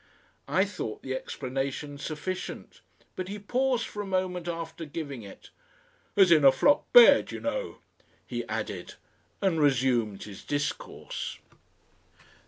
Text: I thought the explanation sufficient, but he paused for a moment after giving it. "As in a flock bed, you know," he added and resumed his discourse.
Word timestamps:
I 0.47 0.65
thought 0.65 1.03
the 1.03 1.13
explanation 1.13 1.99
sufficient, 1.99 2.81
but 3.15 3.27
he 3.27 3.37
paused 3.37 3.85
for 3.85 4.01
a 4.01 4.05
moment 4.07 4.47
after 4.47 4.83
giving 4.83 5.21
it. 5.21 5.51
"As 6.17 6.31
in 6.31 6.43
a 6.43 6.51
flock 6.51 6.91
bed, 6.91 7.31
you 7.31 7.39
know," 7.39 7.77
he 8.25 8.43
added 8.47 8.95
and 9.43 9.59
resumed 9.61 10.23
his 10.23 10.43
discourse. 10.43 11.37